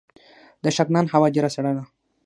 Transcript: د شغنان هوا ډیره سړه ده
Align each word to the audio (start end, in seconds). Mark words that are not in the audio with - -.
د 0.63 0.65
شغنان 0.75 1.05
هوا 1.13 1.27
ډیره 1.35 1.49
سړه 1.55 1.71
ده 1.77 1.83